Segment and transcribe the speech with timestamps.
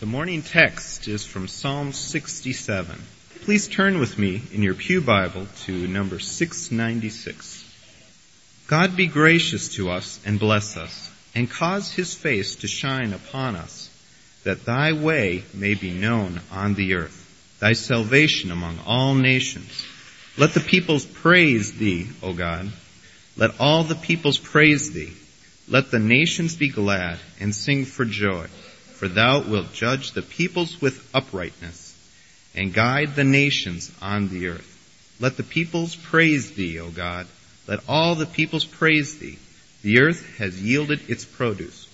[0.00, 3.02] The morning text is from Psalm 67.
[3.42, 7.62] Please turn with me in your Pew Bible to number 696.
[8.66, 13.56] God be gracious to us and bless us, and cause his face to shine upon
[13.56, 13.90] us,
[14.44, 19.84] that thy way may be known on the earth, thy salvation among all nations.
[20.38, 22.72] Let the peoples praise thee, O God.
[23.36, 25.12] Let all the peoples praise thee.
[25.68, 28.46] Let the nations be glad and sing for joy
[29.00, 31.96] for thou wilt judge the peoples with uprightness,
[32.54, 35.16] and guide the nations on the earth.
[35.18, 37.26] Let the peoples praise thee, O God.
[37.66, 39.38] Let all the peoples praise thee.
[39.80, 41.88] The earth has yielded its produce.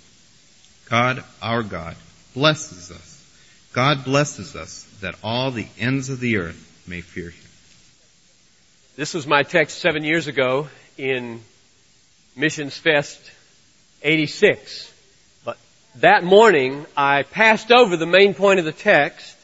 [0.90, 1.94] God, our God,
[2.34, 3.24] blesses us.
[3.72, 7.50] God blesses us that all the ends of the earth may fear him.
[8.96, 10.66] This was my text seven years ago
[10.98, 11.40] in
[12.34, 13.20] Missions Fest
[14.02, 14.94] 86
[16.00, 19.34] that morning I passed over the main point of the text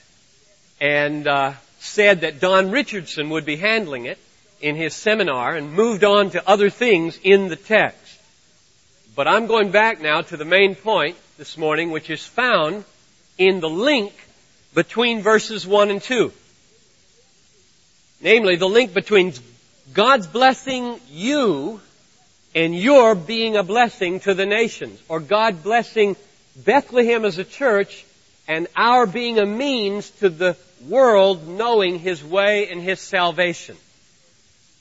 [0.80, 4.18] and uh, said that Don Richardson would be handling it
[4.60, 8.18] in his seminar and moved on to other things in the text.
[9.16, 12.84] But I'm going back now to the main point this morning, which is found
[13.38, 14.12] in the link
[14.74, 16.32] between verses 1 and 2.
[18.21, 19.32] Namely, the link between
[19.95, 21.80] God's blessing you
[22.55, 26.15] and your being a blessing to the nations, or God blessing
[26.57, 28.05] Bethlehem as a church
[28.47, 30.57] and our being a means to the
[30.89, 33.77] world knowing His way and His salvation.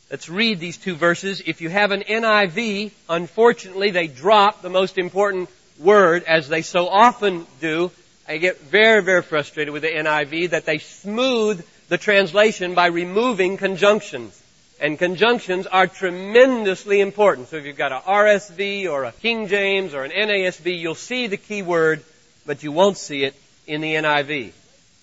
[0.10, 1.42] Let's read these two verses.
[1.46, 5.50] If you have an NIV, unfortunately they drop the most important
[5.80, 7.92] word as they so often do.
[8.28, 13.58] I get very, very frustrated with the NIV that they smooth the translation by removing
[13.58, 14.41] conjunctions.
[14.82, 17.50] And conjunctions are tremendously important.
[17.50, 21.28] So if you've got a RSV or a King James or an NASB, you'll see
[21.28, 22.04] the key word,
[22.48, 23.36] but you won't see it
[23.68, 24.54] in the NIV.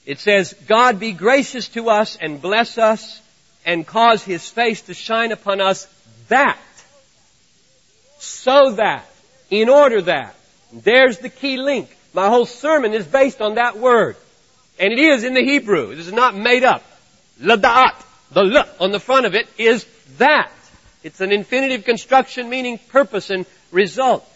[0.04, 3.22] It says, God be gracious to us and bless us
[3.64, 5.86] and cause his face to shine upon us
[6.26, 6.58] that,
[8.18, 9.06] so that,
[9.48, 10.34] in order that.
[10.72, 11.96] There's the key link.
[12.12, 14.16] My whole sermon is based on that word.
[14.80, 15.94] And it is in the Hebrew.
[15.94, 16.82] This is not made up.
[17.40, 18.04] Lada'at.
[18.32, 19.86] The l on the front of it is
[20.18, 20.52] that.
[21.02, 24.28] It's an infinitive construction meaning purpose and result.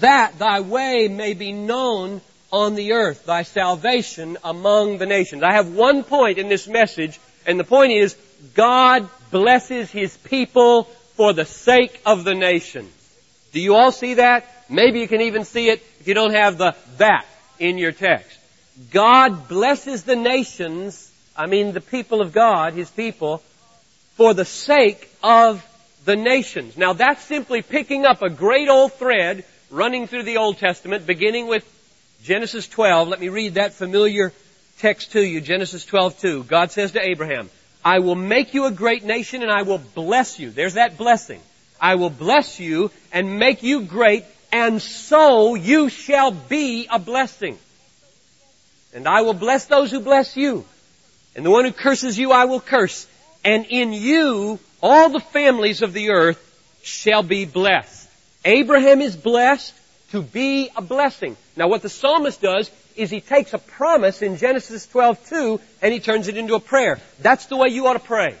[0.00, 2.20] That thy way may be known
[2.52, 5.42] on the earth, thy salvation among the nations.
[5.42, 8.16] I have one point in this message, and the point is,
[8.54, 10.84] God blesses His people
[11.16, 12.92] for the sake of the nations.
[13.52, 14.46] Do you all see that?
[14.68, 17.26] Maybe you can even see it if you don't have the that
[17.58, 18.38] in your text.
[18.92, 21.09] God blesses the nations
[21.40, 23.38] I mean the people of God, His people,
[24.16, 25.64] for the sake of
[26.04, 26.76] the nations.
[26.76, 31.46] Now that's simply picking up a great old thread running through the Old Testament, beginning
[31.46, 31.64] with
[32.22, 33.08] Genesis 12.
[33.08, 34.34] Let me read that familiar
[34.80, 35.40] text to you.
[35.40, 36.44] Genesis 12, 2.
[36.44, 37.48] God says to Abraham,
[37.82, 40.50] I will make you a great nation and I will bless you.
[40.50, 41.40] There's that blessing.
[41.80, 47.56] I will bless you and make you great and so you shall be a blessing.
[48.92, 50.66] And I will bless those who bless you.
[51.34, 53.06] And the one who curses you I will curse.
[53.44, 56.38] And in you all the families of the earth
[56.82, 58.08] shall be blessed.
[58.44, 59.74] Abraham is blessed
[60.12, 61.36] to be a blessing.
[61.56, 66.00] Now what the psalmist does is he takes a promise in Genesis 12:2 and he
[66.00, 66.98] turns it into a prayer.
[67.20, 68.34] That's the way you ought to pray.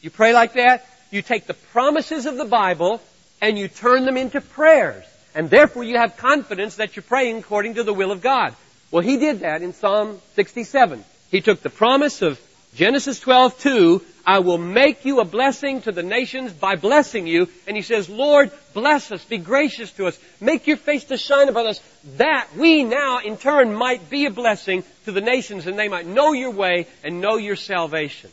[0.00, 3.00] You pray like that, you take the promises of the Bible
[3.40, 5.04] and you turn them into prayers.
[5.34, 8.54] And therefore you have confidence that you're praying according to the will of God.
[8.90, 11.04] Well, he did that in Psalm 67.
[11.30, 12.40] He took the promise of
[12.74, 17.48] Genesis 12, 2, I will make you a blessing to the nations by blessing you.
[17.66, 21.48] And he says, Lord, bless us, be gracious to us, make your face to shine
[21.48, 21.80] upon us,
[22.16, 26.06] that we now in turn might be a blessing to the nations and they might
[26.06, 28.30] know your way and know your salvation.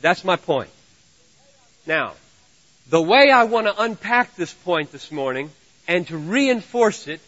[0.00, 0.70] That's my point.
[1.84, 2.14] Now,
[2.88, 5.50] the way I want to unpack this point this morning
[5.88, 7.20] and to reinforce it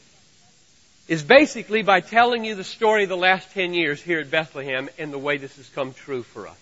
[1.08, 4.90] is basically by telling you the story of the last 10 years here at Bethlehem
[4.98, 6.56] and the way this has come true for us.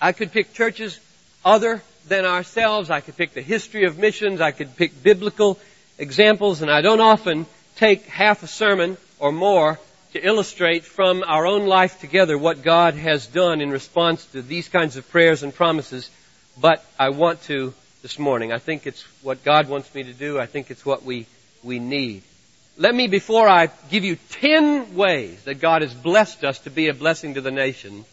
[0.00, 0.98] I could pick churches
[1.44, 2.88] other than ourselves.
[2.88, 4.40] I could pick the history of missions.
[4.40, 5.58] I could pick biblical
[5.98, 7.46] examples and I don't often
[7.76, 9.78] take half a sermon or more
[10.12, 14.68] to illustrate from our own life together what God has done in response to these
[14.68, 16.08] kinds of prayers and promises.
[16.58, 18.52] But I want to this morning.
[18.52, 20.38] I think it's what God wants me to do.
[20.38, 21.26] I think it's what we,
[21.62, 22.22] we need
[22.80, 26.88] let me, before I give you ten ways that God has blessed us to be
[26.88, 28.06] a blessing to the nation,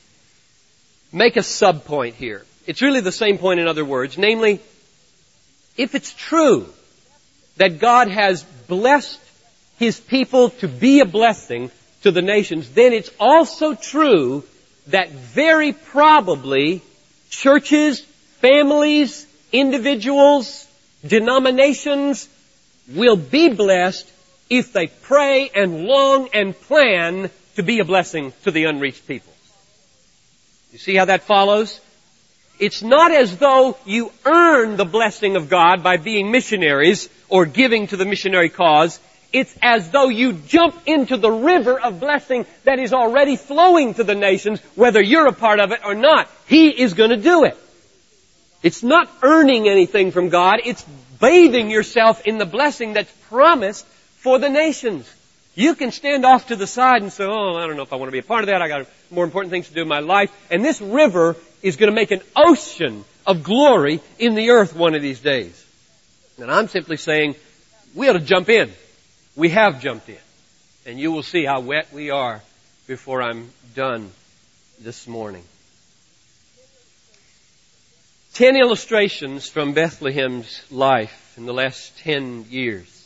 [1.13, 2.43] make a subpoint here.
[2.65, 4.59] It's really the same point in other words, namely,
[5.77, 6.67] if it's true
[7.55, 9.21] that God has blessed
[9.79, 11.71] His people to be a blessing
[12.03, 14.43] to the nations, then it's also true
[14.87, 16.81] that very probably
[17.29, 18.01] churches,
[18.41, 20.67] families, individuals,
[21.05, 22.27] denominations
[22.93, 24.11] will be blessed
[24.49, 29.33] if they pray and long and plan to be a blessing to the unreached people.
[30.71, 31.79] You see how that follows?
[32.59, 37.87] It's not as though you earn the blessing of God by being missionaries or giving
[37.87, 38.99] to the missionary cause.
[39.31, 44.03] It's as though you jump into the river of blessing that is already flowing to
[44.03, 46.29] the nations, whether you're a part of it or not.
[46.47, 47.57] He is going to do it.
[48.63, 50.83] It's not earning anything from God, it's
[51.19, 53.85] bathing yourself in the blessing that's promised
[54.17, 55.11] for the nations.
[55.55, 57.95] You can stand off to the side and say, oh, I don't know if I
[57.95, 58.61] want to be a part of that.
[58.61, 60.31] I got more important things to do in my life.
[60.51, 64.93] And this river is going to make an ocean of glory in the earth one
[64.93, 65.65] of these days.
[66.37, 67.35] And I'm simply saying,
[67.95, 68.71] we ought to jump in.
[69.35, 70.17] We have jumped in.
[70.85, 72.41] And you will see how wet we are
[72.85, 74.11] before I'm done
[74.79, 75.43] this morning.
[78.33, 82.96] Ten illustrations from Bethlehem's life in the last ten years.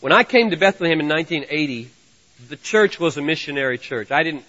[0.00, 1.90] When I came to Bethlehem in 1980,
[2.48, 4.10] the church was a missionary church.
[4.10, 4.44] I didn't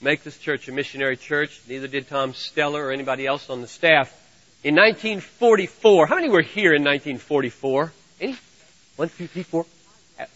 [0.00, 1.60] make this church a missionary church.
[1.68, 4.12] Neither did Tom Steller or anybody else on the staff.
[4.64, 7.92] In 1944, how many were here in 1944?
[8.20, 8.36] Any?
[8.96, 9.64] One, two, three, four?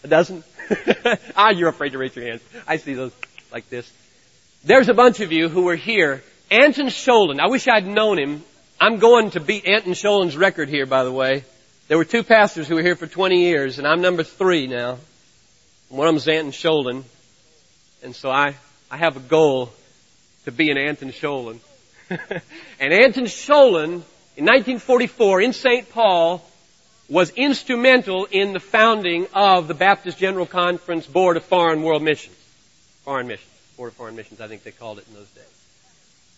[0.05, 0.45] A dozen?
[1.35, 2.41] ah, you're afraid to raise your hands.
[2.65, 3.11] I see those
[3.51, 3.91] like this.
[4.63, 6.23] There's a bunch of you who were here.
[6.49, 8.41] Anton Scholen, I wish I'd known him.
[8.79, 11.43] I'm going to beat Anton Scholen's record here, by the way.
[11.89, 14.99] There were two pastors who were here for 20 years, and I'm number three now.
[15.89, 17.03] One of them's Anton Scholen.
[18.01, 18.55] And so I,
[18.89, 19.71] I have a goal
[20.45, 21.59] to be an Anton Scholen.
[22.09, 24.03] and Anton Scholen,
[24.37, 25.89] in 1944, in St.
[25.89, 26.41] Paul,
[27.09, 32.37] was instrumental in the founding of the Baptist General Conference Board of Foreign World Missions.
[33.03, 33.49] Foreign Missions.
[33.75, 35.43] Board of Foreign Missions, I think they called it in those days.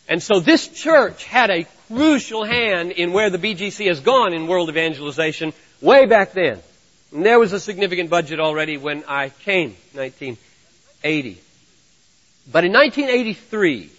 [0.07, 4.47] And so this church had a crucial hand in where the BGC has gone in
[4.47, 6.59] world evangelization way back then.
[7.11, 11.41] And there was a significant budget already when I came, 1980.
[12.51, 13.89] But in 1983,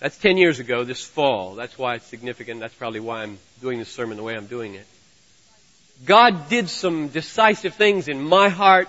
[0.00, 1.54] that's 10 years ago this fall.
[1.54, 2.60] That's why it's significant.
[2.60, 4.86] That's probably why I'm doing this sermon the way I'm doing it.
[6.04, 8.88] God did some decisive things in my heart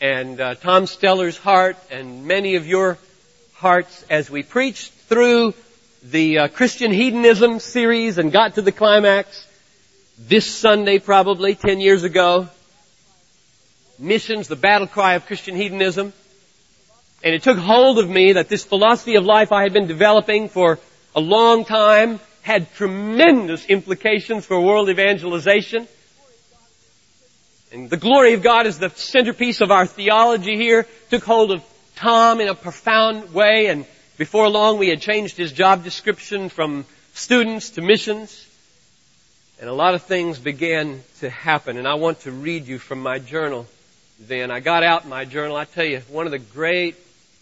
[0.00, 2.96] and uh, Tom Steller's heart and many of your
[3.54, 5.52] hearts as we preached through
[6.02, 9.46] the uh, Christian hedonism series and got to the climax
[10.18, 12.48] this Sunday probably 10 years ago.
[13.98, 16.12] Missions, the battle cry of Christian hedonism.
[17.22, 20.48] And it took hold of me that this philosophy of life I had been developing
[20.48, 20.78] for
[21.14, 25.86] a long time had tremendous implications for world evangelization.
[27.72, 31.62] And the glory of God is the centerpiece of our theology here, took hold of
[31.96, 33.84] Tom in a profound way and
[34.20, 36.84] before long we had changed his job description from
[37.14, 38.46] students to missions.
[39.58, 43.00] And a lot of things began to happen and I want to read you from
[43.00, 43.66] my journal
[44.18, 44.50] then.
[44.50, 45.56] I got out my journal.
[45.56, 46.96] I tell you, one of the great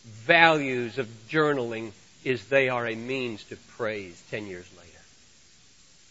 [0.05, 1.91] values of journaling
[2.23, 4.89] is they are a means to praise 10 years later.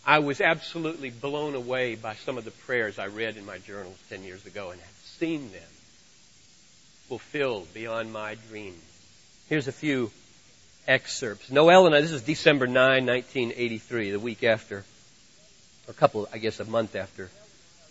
[0.06, 3.98] I was absolutely blown away by some of the prayers I read in my journals
[4.10, 5.72] 10 years ago and have seen them
[7.08, 8.84] fulfilled beyond my dreams.
[9.48, 10.12] Here's a few
[10.88, 11.52] excerpts.
[11.52, 16.38] Noel and I, this is December 9, 1983, the week after, or a couple, I
[16.38, 17.30] guess a month after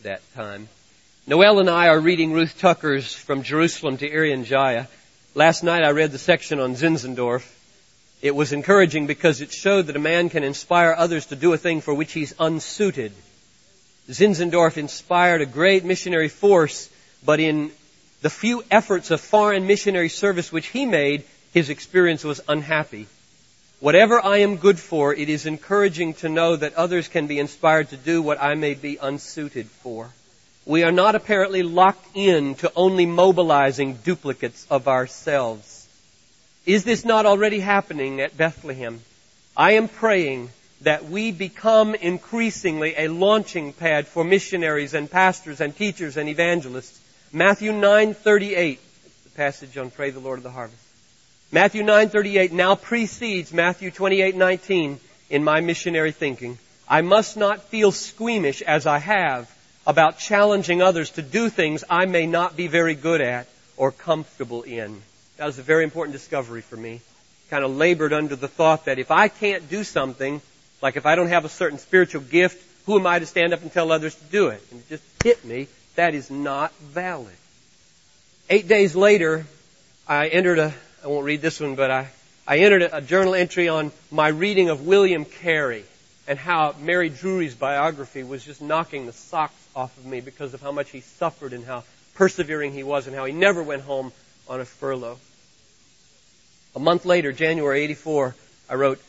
[0.03, 0.69] that time.
[1.27, 4.87] Noel and I are reading Ruth Tucker's From Jerusalem to Irian Jaya.
[5.35, 7.53] Last night I read the section on Zinzendorf.
[8.23, 11.59] It was encouraging because it showed that a man can inspire others to do a
[11.59, 13.13] thing for which he's unsuited.
[14.09, 16.89] Zinzendorf inspired a great missionary force,
[17.25, 17.71] but in
[18.23, 21.25] the few efforts of foreign missionary service which he made,
[21.57, 23.07] his experience was unhappy.
[23.81, 27.89] Whatever I am good for, it is encouraging to know that others can be inspired
[27.89, 30.11] to do what I may be unsuited for.
[30.67, 35.89] We are not apparently locked in to only mobilizing duplicates of ourselves.
[36.67, 39.01] Is this not already happening at Bethlehem?
[39.57, 40.51] I am praying
[40.83, 47.01] that we become increasingly a launching pad for missionaries and pastors and teachers and evangelists
[47.33, 48.79] Matthew 9:38,
[49.25, 50.86] the passage on pray the Lord of the harvest.
[51.53, 54.99] Matthew 9:38 now precedes Matthew 28:19
[55.31, 56.59] in my missionary thinking.
[56.89, 59.49] I must not feel squeamish as I have
[59.87, 64.63] about challenging others to do things I may not be very good at or comfortable
[64.63, 65.01] in.
[65.37, 67.01] That was a very important discovery for me.
[67.49, 70.41] Kind of labored under the thought that if I can't do something,
[70.83, 73.63] like if I don't have a certain spiritual gift who am I to stand up
[73.63, 74.63] and tell others to do it?
[74.73, 75.69] And it just hit me.
[75.95, 77.35] That is not valid.
[78.51, 79.47] Eight days later,
[80.09, 80.75] I entered a,
[81.07, 82.09] I won't read this one, but I,
[82.49, 85.85] I entered a, journal entry on my reading of William Carey
[86.27, 90.61] and how Mary Drewery's biography was just knocking the socks off of me because of
[90.61, 91.85] how much he suffered and how
[92.17, 94.11] persevering he was and how he never went home
[94.49, 95.21] on a furlough.
[96.75, 98.35] A month later, January 84,
[98.69, 99.01] I wrote,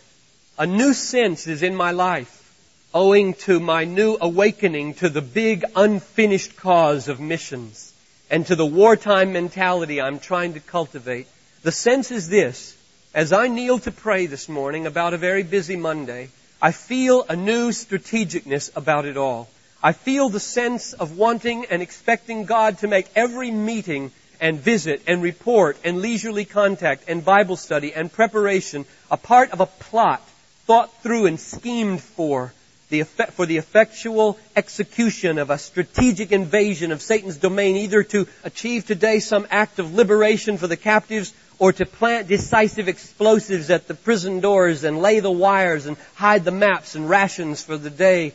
[0.60, 2.54] A new sense is in my life
[2.94, 7.92] owing to my new awakening to the big unfinished cause of missions
[8.30, 11.26] and to the wartime mentality I'm trying to cultivate.
[11.68, 12.78] The sense is this,
[13.14, 16.30] as I kneel to pray this morning about a very busy Monday,
[16.62, 19.50] I feel a new strategicness about it all.
[19.84, 25.02] I feel the sense of wanting and expecting God to make every meeting and visit
[25.08, 30.22] and report and leisurely contact and Bible study and preparation a part of a plot
[30.68, 32.54] thought through and schemed for
[32.90, 38.26] the effect, for the effectual execution of a strategic invasion of Satan's domain, either to
[38.46, 43.88] achieve today some act of liberation for the captives or to plant decisive explosives at
[43.88, 47.90] the prison doors and lay the wires and hide the maps and rations for the
[47.90, 48.34] day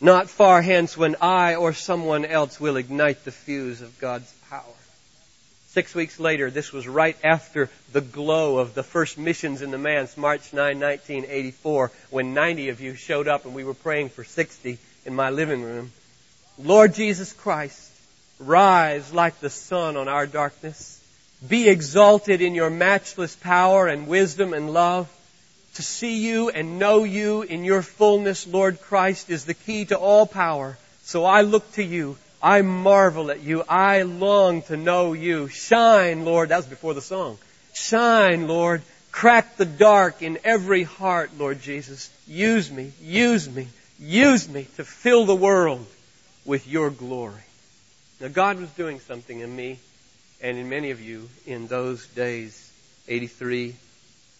[0.00, 4.62] not far hence when I or someone else will ignite the fuse of God's power.
[5.68, 9.78] Six weeks later, this was right after the glow of the first missions in the
[9.78, 14.24] manse, March 9, 1984, when 90 of you showed up and we were praying for
[14.24, 15.92] 60 in my living room.
[16.58, 17.90] Lord Jesus Christ,
[18.38, 20.95] rise like the sun on our darkness.
[21.46, 25.08] Be exalted in your matchless power and wisdom and love.
[25.74, 29.98] To see you and know you in your fullness, Lord Christ, is the key to
[29.98, 30.78] all power.
[31.02, 32.16] So I look to you.
[32.42, 33.62] I marvel at you.
[33.68, 35.48] I long to know you.
[35.48, 36.48] Shine, Lord.
[36.48, 37.36] That was before the song.
[37.74, 38.82] Shine, Lord.
[39.12, 42.10] Crack the dark in every heart, Lord Jesus.
[42.26, 45.86] Use me, use me, use me to fill the world
[46.44, 47.40] with your glory.
[48.20, 49.78] Now God was doing something in me
[50.42, 52.70] and in many of you in those days,
[53.08, 53.74] 83,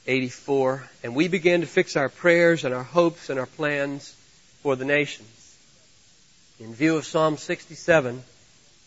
[0.06, 4.14] 84, and we began to fix our prayers and our hopes and our plans
[4.62, 5.56] for the nations.
[6.60, 8.22] In view of Psalm 67,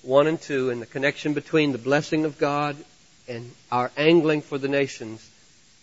[0.01, 2.75] 1 and 2, and the connection between the blessing of God
[3.27, 5.27] and our angling for the nations,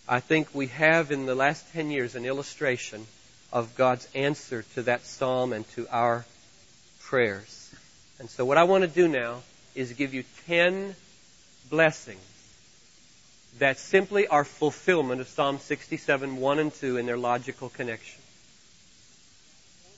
[0.07, 3.05] I think we have in the last 10 years an illustration
[3.51, 6.25] of God's answer to that psalm and to our
[7.01, 7.73] prayers.
[8.19, 9.41] And so what I want to do now
[9.75, 10.95] is give you 10
[11.69, 12.21] blessings
[13.59, 18.21] that simply are fulfillment of Psalm 67, 1 and 2 in their logical connection.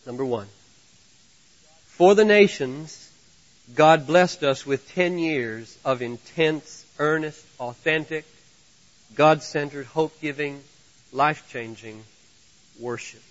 [0.06, 0.48] Number one.
[1.88, 3.12] For the nations,
[3.76, 8.26] God blessed us with 10 years of intense, earnest, authentic,
[9.16, 10.62] God-centered, hope-giving,
[11.12, 12.04] life-changing
[12.80, 13.22] worship.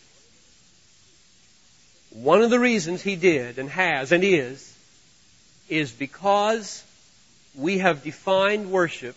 [2.11, 4.75] One of the reasons He did and has and is,
[5.69, 6.83] is because
[7.59, 9.17] we have defined worship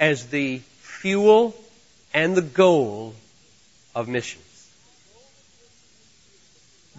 [0.00, 1.54] as the fuel
[2.12, 3.14] and the goal
[3.94, 4.42] of missions.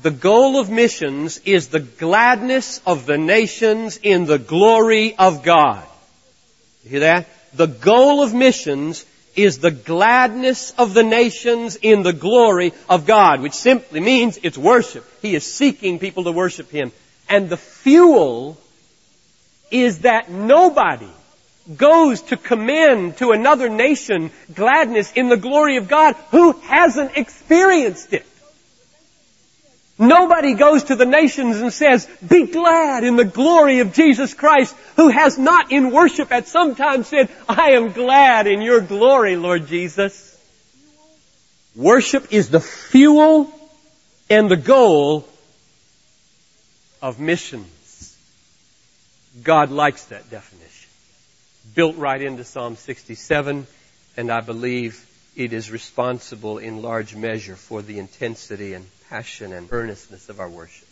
[0.01, 5.84] The goal of missions is the gladness of the nations in the glory of God.
[6.84, 7.27] You hear that?
[7.53, 13.41] The goal of missions is the gladness of the nations in the glory of God,
[13.41, 15.06] which simply means it's worship.
[15.22, 16.91] He is seeking people to worship Him.
[17.27, 18.58] And the fuel
[19.72, 21.10] is that nobody
[21.76, 28.14] goes to commend to another nation gladness in the glory of God who hasn't experienced
[28.14, 28.26] it.
[30.00, 34.76] Nobody goes to the nations and says, be glad in the glory of Jesus Christ
[34.96, 39.36] who has not in worship at some time said, I am glad in your glory,
[39.36, 40.36] Lord Jesus.
[41.76, 43.52] Worship is the fuel
[44.30, 45.28] and the goal
[47.02, 47.76] of missions.
[49.44, 50.88] God likes that definition
[51.75, 53.67] built right into Psalm 67,
[54.15, 59.67] and I believe it is responsible in large measure for the intensity and passion and
[59.72, 60.88] earnestness of our worship.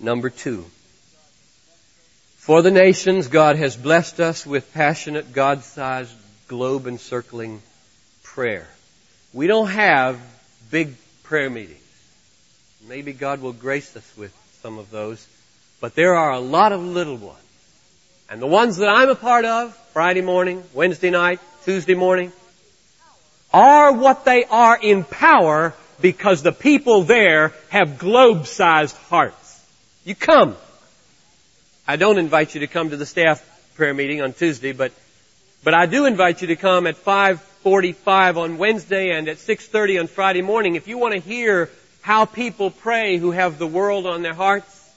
[0.00, 0.64] Number two,
[2.36, 6.14] for the nations, God has blessed us with passionate, God-sized,
[6.48, 7.62] globe-encircling
[8.22, 8.66] prayer.
[9.32, 10.20] We don't have
[10.70, 11.78] big prayer meetings.
[12.86, 15.26] Maybe God will grace us with some of those,
[15.80, 17.38] but there are a lot of little ones
[18.34, 22.32] and the ones that I'm a part of, Friday morning, Wednesday night, Tuesday morning,
[23.52, 29.64] are what they are in power because the people there have globe-sized hearts.
[30.04, 30.56] You come.
[31.86, 33.40] I don't invite you to come to the staff
[33.76, 34.90] prayer meeting on Tuesday, but,
[35.62, 40.06] but I do invite you to come at 545 on Wednesday and at 630 on
[40.08, 44.22] Friday morning if you want to hear how people pray who have the world on
[44.22, 44.92] their hearts.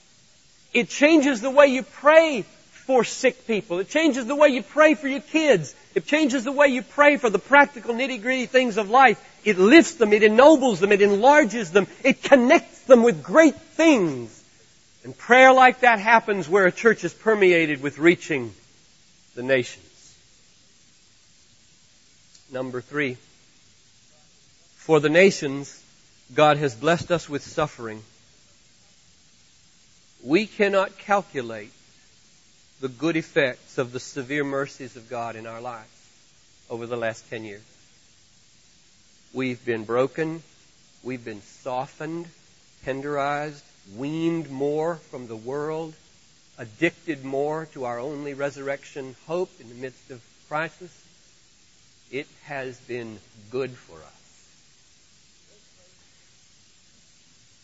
[0.73, 2.43] It changes the way you pray
[2.87, 3.79] for sick people.
[3.79, 5.75] It changes the way you pray for your kids.
[5.93, 9.21] It changes the way you pray for the practical nitty gritty things of life.
[9.43, 14.41] It lifts them, it ennobles them, it enlarges them, it connects them with great things.
[15.03, 18.53] And prayer like that happens where a church is permeated with reaching
[19.35, 20.15] the nations.
[22.51, 23.17] Number three.
[24.77, 25.83] For the nations,
[26.33, 28.01] God has blessed us with suffering.
[30.23, 31.73] We cannot calculate
[32.79, 35.87] the good effects of the severe mercies of God in our lives
[36.69, 37.61] over the last 10 years.
[39.33, 40.43] We've been broken.
[41.03, 42.27] We've been softened,
[42.85, 43.61] tenderized,
[43.95, 45.93] weaned more from the world,
[46.57, 50.91] addicted more to our only resurrection hope in the midst of crisis.
[52.11, 53.19] It has been
[53.51, 54.11] good for us.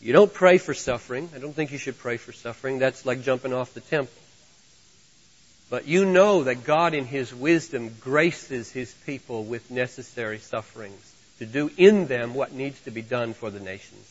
[0.00, 1.30] You don't pray for suffering.
[1.34, 2.78] I don't think you should pray for suffering.
[2.78, 4.23] That's like jumping off the temple.
[5.70, 11.46] But you know that God in His wisdom graces His people with necessary sufferings to
[11.46, 14.10] do in them what needs to be done for the nations.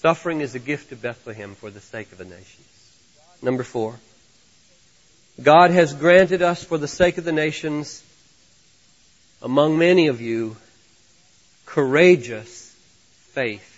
[0.00, 2.66] Suffering is a gift to Bethlehem for the sake of the nations.
[3.42, 3.98] Number four.
[5.42, 8.02] God has granted us for the sake of the nations,
[9.42, 10.56] among many of you,
[11.66, 12.74] courageous
[13.32, 13.72] faith.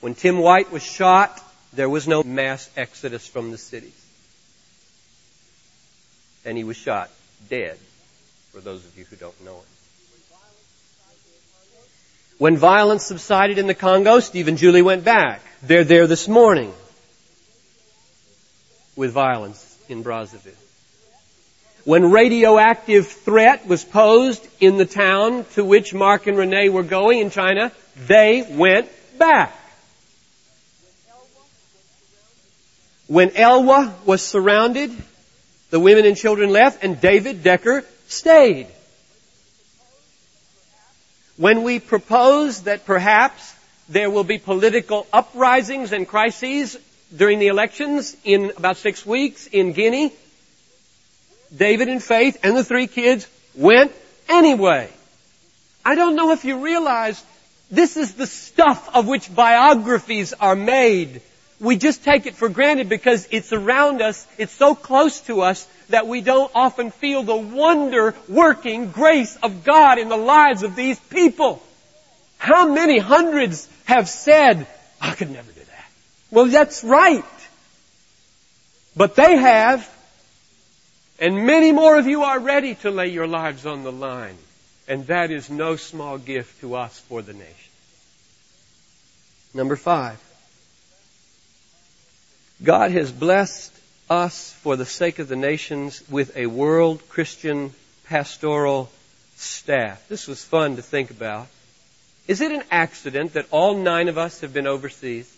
[0.00, 1.40] When Tim White was shot,
[1.72, 4.01] there was no mass exodus from the cities.
[6.44, 7.10] And he was shot
[7.48, 7.78] dead,
[8.50, 9.64] for those of you who don't know him.
[12.38, 15.42] When violence subsided in the Congo, Steve and Julie went back.
[15.62, 16.72] They're there this morning
[18.96, 20.56] with violence in Brazzaville.
[21.84, 27.18] When radioactive threat was posed in the town to which Mark and Renee were going
[27.18, 29.56] in China, they went back.
[33.08, 34.90] When ELWA was surrounded,
[35.72, 38.66] the women and children left and David Decker stayed.
[41.38, 43.54] When we propose that perhaps
[43.88, 46.76] there will be political uprisings and crises
[47.16, 50.12] during the elections in about six weeks in Guinea,
[51.56, 53.92] David and Faith and the three kids went
[54.28, 54.90] anyway.
[55.86, 57.24] I don't know if you realize
[57.70, 61.22] this is the stuff of which biographies are made
[61.62, 65.66] we just take it for granted because it's around us, it's so close to us
[65.90, 70.74] that we don't often feel the wonder working grace of God in the lives of
[70.74, 71.62] these people.
[72.36, 74.66] How many hundreds have said,
[75.00, 75.90] I could never do that?
[76.32, 77.24] Well, that's right.
[78.96, 79.88] But they have,
[81.20, 84.36] and many more of you are ready to lay your lives on the line.
[84.88, 87.70] And that is no small gift to us for the nation.
[89.54, 90.18] Number five.
[92.62, 93.72] God has blessed
[94.08, 97.72] us for the sake of the nations with a world Christian
[98.04, 98.90] pastoral
[99.36, 100.06] staff.
[100.08, 101.48] This was fun to think about.
[102.28, 105.32] Is it an accident that all nine of us have been overseas?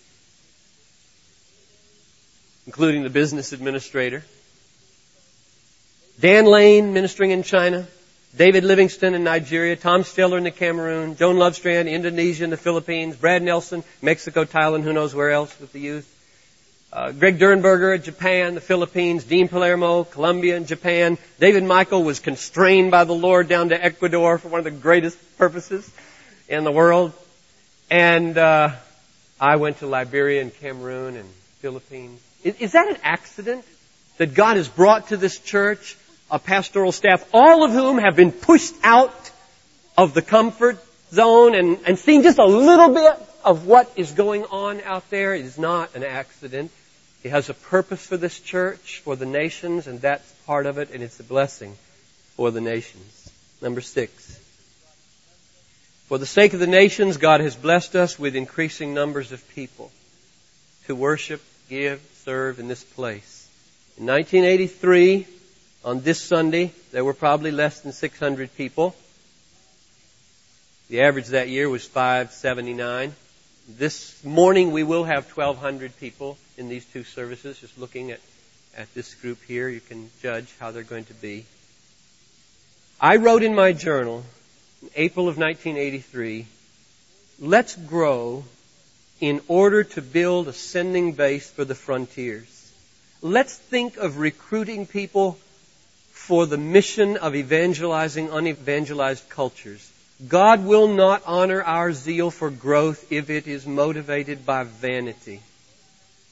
[2.67, 4.25] Including the business administrator.
[6.21, 7.87] Dan Lane ministering in China.
[8.37, 9.77] David Livingston in Nigeria.
[9.77, 11.17] Tom Steller in the Cameroon.
[11.17, 13.17] Joan Lovestrand, Indonesia and the Philippines.
[13.17, 16.14] Brad Nelson, Mexico, Thailand, who knows where else with the youth
[16.95, 21.19] uh, Greg Dernberger Japan, the Philippines, Dean Palermo, Colombia and Japan.
[21.41, 25.19] David Michael was constrained by the Lord down to Ecuador for one of the greatest
[25.37, 25.91] purposes
[26.49, 27.13] in the world.
[27.91, 28.77] And uh,
[29.41, 31.29] I went to Liberia and Cameroon and
[31.59, 32.21] Philippines.
[32.45, 33.65] Is, is that an accident
[34.19, 35.97] that God has brought to this church
[36.31, 39.33] a pastoral staff, all of whom have been pushed out
[39.99, 40.79] of the comfort
[41.11, 45.35] zone and, and seen just a little bit of what is going on out there?
[45.35, 46.71] It is not an accident.
[47.25, 50.91] He has a purpose for this church, for the nations, and that's part of it,
[50.93, 51.75] and it's a blessing
[52.37, 53.31] for the nations.
[53.63, 54.39] Number six.
[56.07, 59.91] For the sake of the nations, God has blessed us with increasing numbers of people
[60.87, 63.49] to worship, give, serve in this place.
[63.97, 65.27] In 1983,
[65.83, 68.95] on this Sunday, there were probably less than 600 people.
[70.91, 73.15] The average that year was 579.
[73.67, 77.59] This morning we will have 1,200 people in these two services.
[77.59, 78.21] Just looking at,
[78.77, 81.45] at this group here, you can judge how they're going to be.
[83.01, 84.25] I wrote in my journal,
[84.83, 86.47] in April of 1983,
[87.41, 88.45] let's grow
[89.21, 92.73] in order to build a sending base for the frontiers.
[93.23, 95.39] Let's think of recruiting people
[96.11, 99.91] for the mission of evangelizing unevangelized cultures
[100.29, 105.41] God will not honor our zeal for growth if it is motivated by vanity.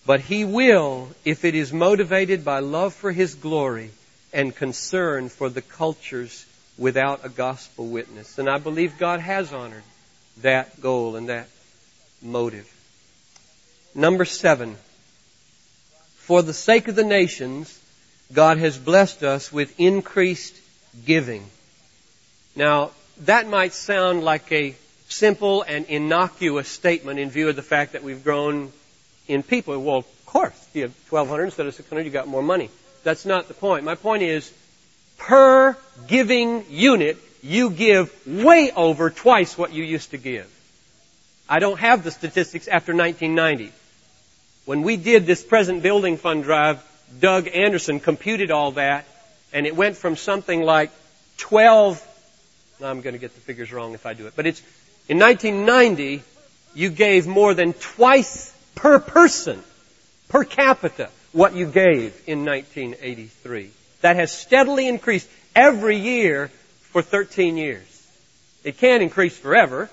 [0.05, 3.91] But He will if it is motivated by love for His glory
[4.33, 6.47] and concern for the cultures
[6.79, 8.39] without a gospel witness.
[8.39, 9.85] And I believe God has honored
[10.39, 11.49] that goal and that
[12.21, 12.69] motive.
[13.95, 14.77] Number seven.
[16.17, 17.79] For the sake of the nations,
[18.33, 20.57] God has blessed us with increased
[21.05, 21.45] giving.
[22.57, 24.75] Now, that might sound like a
[25.09, 28.73] simple and innocuous statement in view of the fact that we've grown
[29.29, 29.79] in people.
[29.81, 32.71] Well, of course, you have 1,200 instead of 600, you got more money.
[33.05, 33.85] That's not the point.
[33.85, 34.53] My point is,
[35.19, 40.49] per giving unit, you give way over twice what you used to give.
[41.49, 43.73] I don't have the statistics after 1990.
[44.65, 46.81] When we did this present building fund drive,
[47.21, 49.05] Doug Anderson computed all that,
[49.53, 50.91] and it went from something like
[51.39, 52.01] 12,
[52.83, 54.63] I'm going to get the figures wrong if I do it, but it's,
[55.09, 56.23] in 1990,
[56.75, 59.63] you gave more than twice per person,
[60.29, 63.71] per capita, what you gave in 1983.
[64.03, 66.49] That has steadily increased every year
[66.91, 67.89] for 13 years.
[68.65, 69.91] It can't increase forever,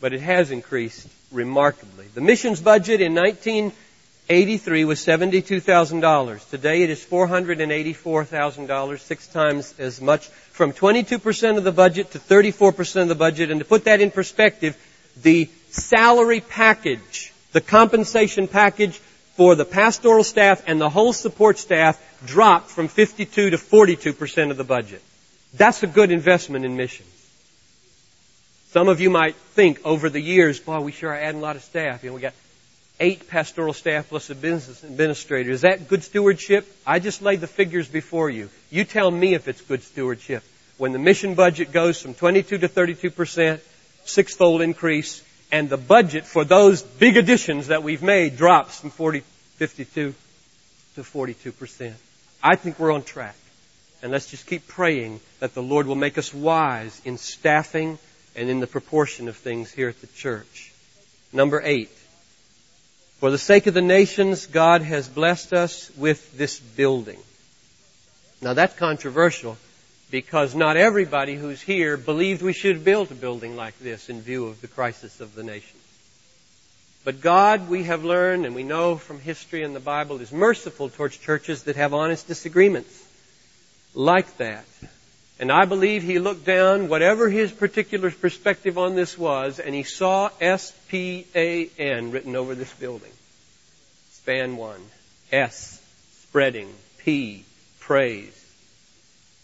[0.00, 2.06] but it has increased remarkably.
[2.14, 6.50] The missions budget in 1983 was $72,000.
[6.50, 10.28] Today it is $484,000, six times as much.
[10.28, 13.50] From 22% of the budget to 34% of the budget.
[13.50, 14.76] And to put that in perspective,
[15.22, 18.98] the salary package, the compensation package
[19.36, 24.56] for the pastoral staff and the whole support staff dropped from 52 to 42% of
[24.56, 25.02] the budget.
[25.54, 27.08] That's a good investment in missions.
[28.70, 31.56] Some of you might think over the years, boy, we sure are adding a lot
[31.56, 32.02] of staff.
[32.02, 32.32] You know, we got
[33.00, 35.50] eight pastoral staff plus a business administrator.
[35.50, 36.66] Is that good stewardship?
[36.86, 38.48] I just laid the figures before you.
[38.70, 40.42] You tell me if it's good stewardship.
[40.78, 43.60] When the mission budget goes from 22 to 32 percent,
[44.04, 49.20] sixfold increase, and the budget for those big additions that we've made drops from 40,
[49.56, 50.14] 52
[50.94, 51.94] to 42 percent.
[52.42, 53.36] I think we're on track.
[54.02, 57.98] And let's just keep praying that the Lord will make us wise in staffing
[58.34, 60.72] and in the proportion of things here at the church.
[61.32, 61.90] Number eight.
[63.20, 67.20] For the sake of the nations, God has blessed us with this building.
[68.40, 69.56] Now that's controversial
[70.12, 74.46] because not everybody who's here believed we should build a building like this in view
[74.46, 75.78] of the crisis of the nation.
[77.02, 80.90] But God, we have learned and we know from history and the Bible, is merciful
[80.90, 83.02] towards churches that have honest disagreements
[83.94, 84.66] like that.
[85.40, 89.82] And I believe he looked down, whatever his particular perspective on this was, and he
[89.82, 93.10] saw S-P-A-N written over this building.
[94.10, 94.80] Span one.
[95.32, 95.82] S,
[96.20, 96.68] spreading.
[96.98, 97.46] P,
[97.80, 98.41] praise.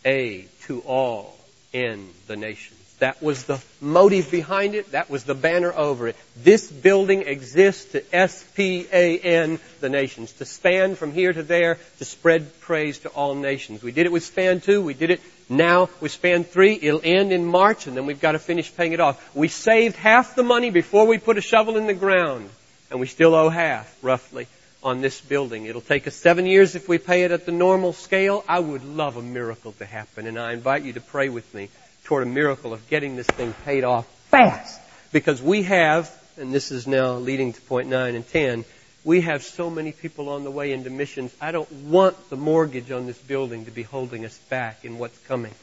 [0.05, 1.39] A, to all.
[1.73, 2.79] in the nations.
[2.99, 4.93] That was the motive behind it.
[4.93, 6.17] That was the banner over it.
[6.37, 10.33] This building exists to S-P-A-N, the nations.
[10.33, 13.83] To span from here to there, to spread praise to all nations.
[13.83, 14.83] We did it with span two.
[14.83, 16.79] We did it now with span three.
[16.81, 19.35] It'll end in March and then we've got to finish paying it off.
[19.37, 22.51] We saved half the money before we put a shovel in the ground.
[22.91, 24.47] And we still owe half, roughly,
[24.83, 25.67] on this building.
[25.67, 28.45] It'll take us seven years if we pay it at the normal scale.
[28.49, 31.69] I would love a miracle to happen and I invite you to pray with me
[32.05, 34.81] toward a miracle of getting this thing paid off fast.
[35.12, 38.64] Because we have, and this is now leading to point nine and ten,
[39.05, 41.35] we have so many people on the way into missions.
[41.41, 45.19] I don't want the mortgage on this building to be holding us back in what's
[45.27, 45.55] coming.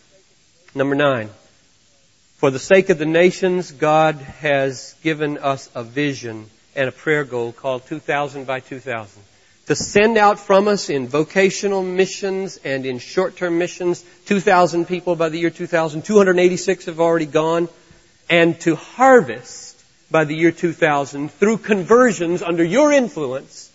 [0.74, 1.30] Number nine.
[2.38, 7.24] For the sake of the nations, God has given us a vision and a prayer
[7.24, 9.22] goal called 2000 by 2000
[9.68, 15.30] to send out from us in vocational missions and in short-term missions 2,000 people by
[15.30, 16.04] the year 2000.
[16.04, 17.68] 286 have already gone.
[18.30, 23.72] And to harvest by the year 2000 through conversions under your influence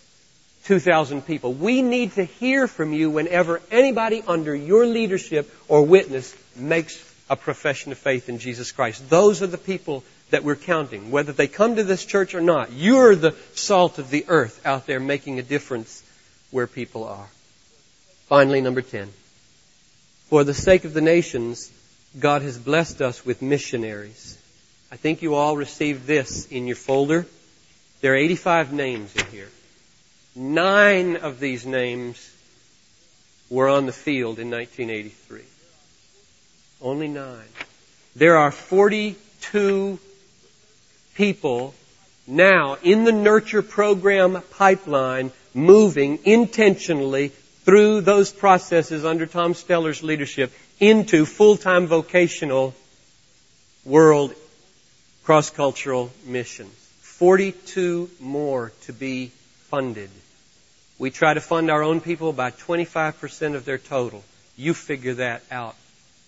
[0.65, 1.53] 2,000 people.
[1.53, 6.97] We need to hear from you whenever anybody under your leadership or witness makes
[7.29, 9.09] a profession of faith in Jesus Christ.
[9.09, 12.71] Those are the people that we're counting, whether they come to this church or not.
[12.71, 16.03] You're the salt of the earth out there making a difference
[16.49, 17.27] where people are.
[18.27, 19.09] Finally, number 10.
[20.29, 21.71] For the sake of the nations,
[22.17, 24.37] God has blessed us with missionaries.
[24.91, 27.25] I think you all received this in your folder.
[28.01, 29.49] There are 85 names in here.
[30.35, 32.33] Nine of these names
[33.49, 35.41] were on the field in 1983.
[36.81, 37.47] Only nine.
[38.15, 39.99] There are 42
[41.15, 41.73] people
[42.27, 47.29] now in the nurture program pipeline moving intentionally
[47.63, 52.73] through those processes under Tom Steller's leadership into full-time vocational
[53.85, 54.33] world
[55.23, 56.73] cross-cultural missions.
[57.01, 59.27] 42 more to be
[59.69, 60.09] funded.
[60.97, 64.23] We try to fund our own people by 25% of their total.
[64.57, 65.75] You figure that out.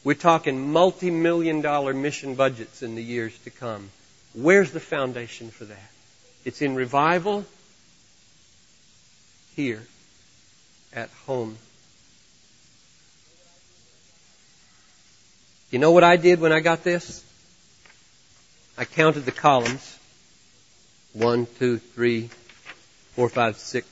[0.04, 3.90] We're talking multi-million dollar mission budgets in the years to come.
[4.34, 5.92] Where's the foundation for that?
[6.46, 7.46] It's in revival
[9.56, 9.82] here
[10.94, 11.58] at home.
[15.72, 17.24] You know what I did when I got this?
[18.78, 19.98] I counted the columns.
[21.14, 22.30] One, two, three,
[23.16, 23.88] four, five, six.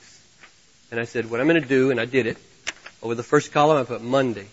[0.90, 2.38] And I said, what I'm going to do, and I did it.
[3.02, 4.48] Over the first column, I put Monday,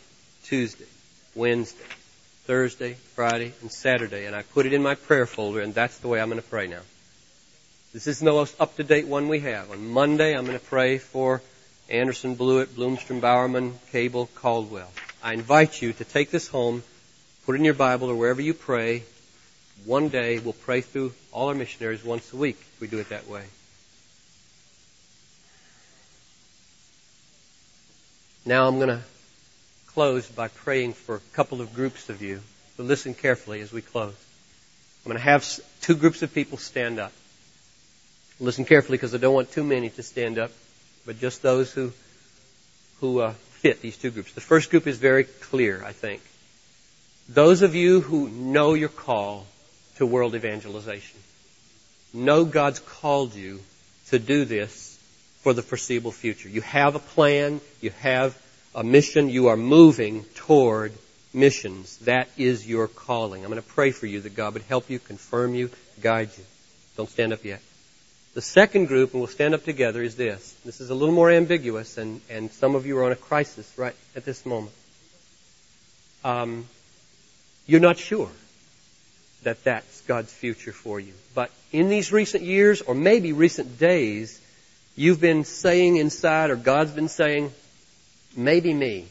[0.44, 0.86] Tuesday,
[1.34, 1.84] Wednesday,
[2.48, 4.24] Thursday, Friday, and Saturday.
[4.24, 6.48] And I put it in my prayer folder, and that's the way I'm going to
[6.48, 6.80] pray now.
[7.92, 9.70] This is the most up-to-date one we have.
[9.70, 11.42] On Monday, I'm going to pray for
[11.90, 14.90] Anderson, Blewett, Bloomstrom, Bowerman, Cable, Caldwell.
[15.22, 16.82] I invite you to take this home,
[17.44, 19.02] put it in your Bible or wherever you pray.
[19.84, 23.10] One day, we'll pray through all our missionaries once a week if we do it
[23.10, 23.44] that way.
[28.46, 29.02] Now I'm going to
[29.98, 32.40] close by praying for a couple of groups of you.
[32.76, 34.14] So listen carefully as we close.
[35.04, 35.44] I'm going to have
[35.80, 37.10] two groups of people stand up.
[38.38, 40.52] Listen carefully because I don't want too many to stand up,
[41.04, 41.92] but just those who
[43.00, 43.32] who uh,
[43.62, 44.32] fit these two groups.
[44.34, 46.22] The first group is very clear, I think.
[47.28, 49.46] Those of you who know your call
[49.96, 51.18] to world evangelization,
[52.14, 53.58] know God's called you
[54.10, 54.96] to do this
[55.40, 56.48] for the foreseeable future.
[56.48, 58.40] You have a plan, you have
[58.78, 60.92] a mission, you are moving toward
[61.34, 61.96] missions.
[61.98, 63.42] That is your calling.
[63.42, 66.44] I'm going to pray for you that God would help you, confirm you, guide you.
[66.96, 67.60] Don't stand up yet.
[68.34, 70.54] The second group, and we'll stand up together, is this.
[70.64, 73.68] This is a little more ambiguous, and, and some of you are on a crisis
[73.76, 74.76] right at this moment.
[76.22, 76.64] Um,
[77.66, 78.30] you're not sure
[79.42, 81.14] that that's God's future for you.
[81.34, 84.40] But in these recent years, or maybe recent days,
[84.94, 87.52] you've been saying inside, or God's been saying,
[88.38, 89.06] maybe me.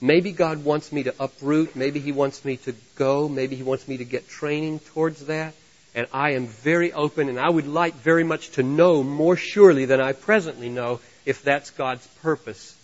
[0.00, 1.76] Maybe God wants me to uproot.
[1.76, 3.28] Maybe He wants me to go.
[3.28, 5.54] Maybe He wants me to get training towards that
[5.94, 9.84] and I am very open and I would like very much to know more surely
[9.84, 12.74] than I presently know if that's God's purpose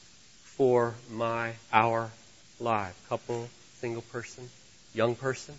[0.44, 2.10] for my, our
[2.60, 2.94] life.
[3.08, 3.48] Couple,
[3.80, 4.48] single person,
[4.94, 5.54] young person.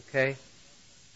[0.00, 0.36] Okay?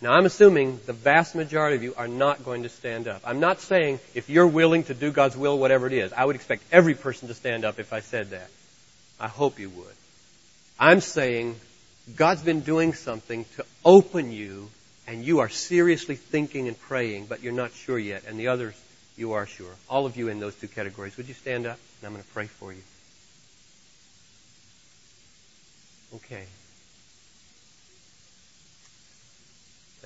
[0.01, 3.23] Now I'm assuming the vast majority of you are not going to stand up.
[3.25, 6.13] I'm not saying if you're willing to do God's will, whatever it is.
[6.13, 8.49] I would expect every person to stand up if I said that.
[9.19, 9.95] I hope you would.
[10.79, 11.57] I'm saying
[12.15, 14.71] God's been doing something to open you
[15.09, 18.75] and you are seriously thinking and praying, but you're not sure yet, and the others,
[19.17, 19.75] you are sure.
[19.89, 21.79] All of you in those two categories, would you stand up?
[22.01, 22.83] And I'm going to pray for you.
[26.17, 26.45] Okay.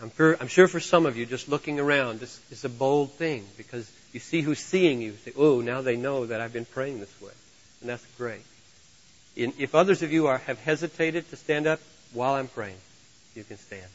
[0.03, 3.13] I'm sure, I'm sure for some of you, just looking around, this is a bold
[3.13, 5.15] thing because you see who's seeing you.
[5.25, 7.31] Say, oh, now they know that I've been praying this way.
[7.81, 8.43] And that's great.
[9.37, 11.79] In, if others of you are, have hesitated to stand up
[12.13, 12.77] while I'm praying,
[13.37, 13.87] you can stand.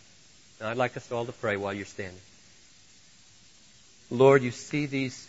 [0.62, 2.22] Now I'd like us all to pray while you're standing.
[4.10, 5.28] Lord, you see these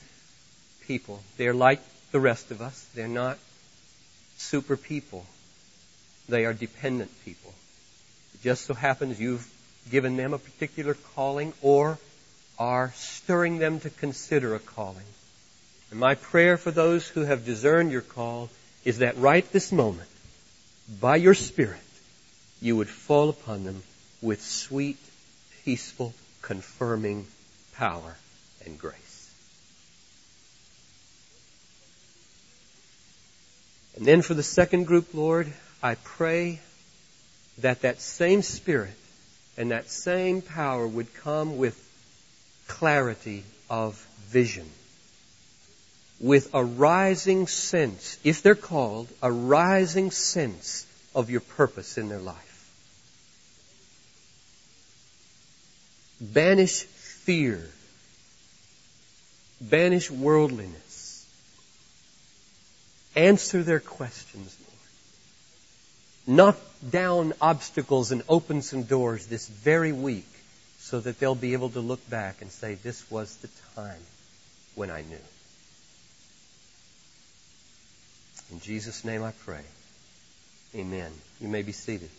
[0.87, 1.21] people.
[1.37, 1.81] They're like
[2.13, 2.89] the rest of us.
[2.95, 3.37] They're not
[4.37, 5.27] super people.
[6.29, 7.53] They are dependent people.
[8.35, 9.47] It just so happens you've
[9.91, 11.99] given them a particular calling or
[12.59, 15.05] are stirring them to consider a calling.
[15.91, 18.51] And my prayer for those who have discerned your call
[18.85, 20.09] is that right this moment,
[21.01, 21.81] by your Spirit,
[22.61, 23.83] you would fall upon them
[24.21, 24.99] with sweet,
[25.65, 27.27] peaceful, confirming
[27.75, 28.17] power
[28.67, 29.31] and grace.
[33.97, 36.61] And then for the second group, Lord, I pray
[37.59, 38.95] that that same Spirit
[39.59, 41.77] and that same power would come with
[42.69, 43.97] clarity of
[44.29, 44.71] vision
[46.21, 52.19] with a rising sense, if they're called, a rising sense of your purpose in their
[52.19, 52.37] life.
[56.21, 57.65] Banish fear.
[59.61, 61.27] Banish worldliness.
[63.15, 64.57] Answer their questions.
[66.29, 66.61] Knock
[66.91, 70.29] down obstacles and open some doors this very week
[70.79, 74.01] so that they'll be able to look back and say, this was the time
[74.75, 75.17] when I knew.
[78.53, 79.63] In Jesus' name I pray.
[80.75, 81.11] Amen.
[81.41, 82.11] You may be seated.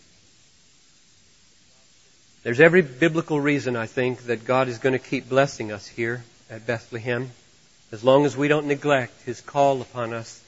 [2.42, 6.24] There's every biblical reason, I think, that God is going to keep blessing us here
[6.50, 7.30] at Bethlehem
[7.92, 10.42] as long as we don't neglect His call upon us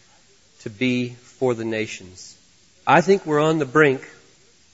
[0.62, 2.36] to be for the nations.
[2.86, 4.08] I think we're on the brink,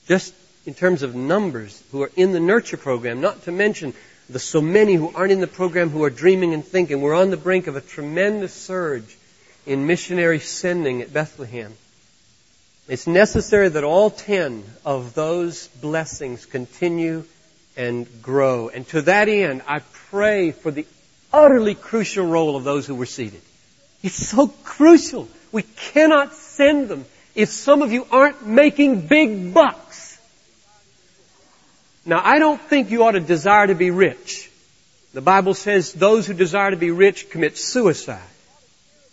[0.06, 3.92] just in terms of numbers who are in the nurture program, not to mention
[4.30, 7.00] the so many who aren't in the program who are dreaming and thinking.
[7.00, 9.16] We're on the brink of a tremendous surge
[9.66, 11.74] in missionary sending at Bethlehem.
[12.88, 17.24] It's necessary that all ten of those blessings continue
[17.76, 18.70] and grow.
[18.70, 20.86] And to that end, I pray for the
[21.30, 23.42] utterly crucial role of those who were seated.
[24.02, 25.28] It's so crucial.
[25.52, 27.04] We cannot send them
[27.38, 30.18] if some of you aren't making big bucks.
[32.04, 34.50] Now, I don't think you ought to desire to be rich.
[35.12, 38.32] The Bible says those who desire to be rich commit suicide.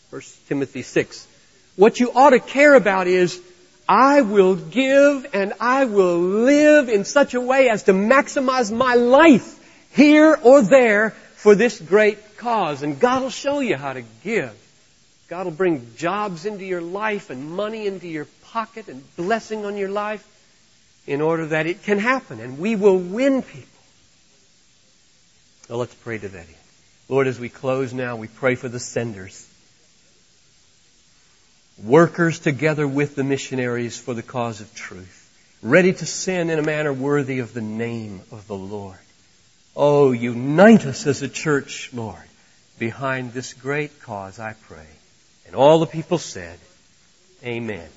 [0.10, 1.28] 1 Timothy 6.
[1.76, 3.40] What you ought to care about is,
[3.88, 8.96] I will give and I will live in such a way as to maximize my
[8.96, 9.54] life
[9.94, 12.82] here or there for this great cause.
[12.82, 14.65] And God will show you how to give.
[15.28, 19.76] God will bring jobs into your life and money into your pocket and blessing on
[19.76, 20.26] your life
[21.08, 23.68] in order that it can happen and we will win people.
[25.70, 26.56] Well, let's pray to that end.
[27.10, 29.48] Lord, as we close now, we pray for the senders.
[31.84, 35.22] Workers together with the missionaries for the cause of truth.
[35.62, 38.98] Ready to send in a manner worthy of the name of the Lord.
[39.76, 42.24] Oh, unite us as a church, Lord,
[42.80, 44.88] behind this great cause, I pray.
[45.46, 46.58] And all the people said,
[47.44, 47.88] Amen.